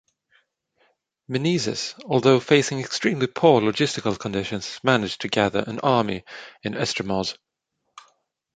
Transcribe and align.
Meneses, 1.29 1.93
although 2.05 2.39
facing 2.39 2.79
extremely 2.79 3.27
poor 3.27 3.61
logistical 3.61 4.17
conditions, 4.17 4.79
managed 4.81 5.21
to 5.21 5.27
gather 5.27 5.59
an 5.59 5.79
army 5.81 6.23
in 6.63 6.73
Estremoz. 6.73 7.37